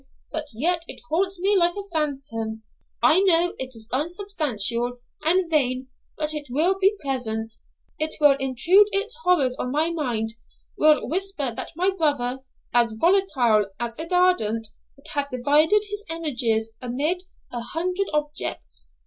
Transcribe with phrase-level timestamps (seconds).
[0.31, 2.63] but yet it haunts me like a phantom;
[3.03, 7.51] I know it is unsubstantial and vain; but it will be present;
[8.19, 10.33] will intrude its horrors on my mind;
[10.75, 12.39] will whisper that my brother,
[12.73, 17.21] as volatile as ardent, would have divided his energies amid
[17.51, 18.89] a hundred objects.